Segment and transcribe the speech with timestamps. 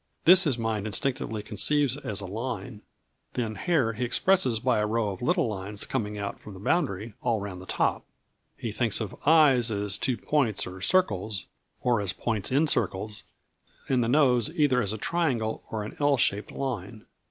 [0.25, 2.81] This his mind instinctively conceives as a line.
[3.35, 7.13] Then, hair he expresses by a row of little lines coming out from the boundary,
[7.21, 8.03] all round the top.
[8.57, 11.45] He thinks of eyes as two points or circles,
[11.81, 13.25] or as points in circles,
[13.89, 17.05] and the nose either as a triangle or an L shaped line.